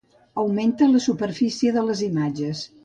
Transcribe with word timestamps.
Augmenta 0.43 0.87
la 0.95 1.03
superfície 1.09 1.77
de 1.79 1.87
les 1.91 2.05
imatges. 2.11 2.69